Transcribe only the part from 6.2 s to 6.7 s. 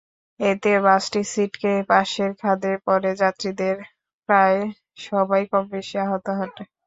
হন।